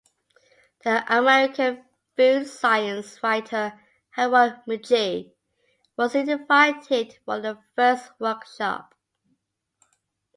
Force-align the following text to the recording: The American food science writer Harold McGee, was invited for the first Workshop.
The 0.83 1.05
American 1.15 1.85
food 2.15 2.47
science 2.47 3.21
writer 3.21 3.79
Harold 4.09 4.53
McGee, 4.67 5.31
was 5.95 6.15
invited 6.15 7.19
for 7.23 7.39
the 7.39 7.59
first 7.75 8.11
Workshop. 8.19 8.95